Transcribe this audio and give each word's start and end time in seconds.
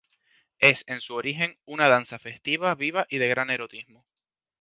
Es 0.57 0.83
en 0.87 0.99
su 0.99 1.13
origen 1.13 1.59
una 1.65 1.87
danza 1.87 2.17
festiva, 2.17 2.73
viva 2.73 3.05
y 3.07 3.19
de 3.19 3.27
gran 3.27 3.51
erotismo. 3.51 4.07